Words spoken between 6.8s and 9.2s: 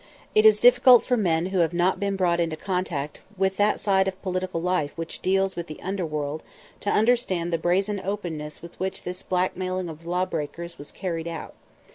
understand the brazen openness with which